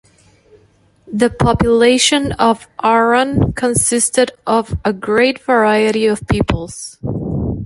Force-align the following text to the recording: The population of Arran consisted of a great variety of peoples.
The 1.13 1.29
population 1.29 2.31
of 2.31 2.67
Arran 2.83 3.53
consisted 3.53 4.31
of 4.47 4.75
a 4.83 4.93
great 4.93 5.37
variety 5.37 6.07
of 6.07 6.25
peoples. 6.27 6.97